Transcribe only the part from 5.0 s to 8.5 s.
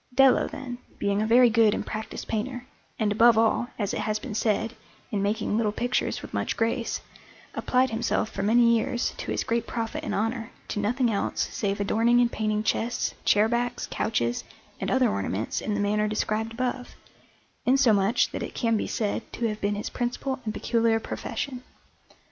in making little pictures with much grace, applied himself for